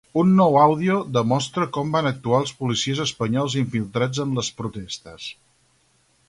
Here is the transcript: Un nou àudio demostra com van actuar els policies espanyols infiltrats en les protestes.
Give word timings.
Un 0.19 0.29
nou 0.37 0.55
àudio 0.59 0.95
demostra 1.17 1.67
com 1.77 1.93
van 1.95 2.09
actuar 2.11 2.39
els 2.45 2.55
policies 2.63 3.03
espanyols 3.05 3.59
infiltrats 3.63 4.23
en 4.25 4.35
les 4.41 4.51
protestes. 4.63 5.29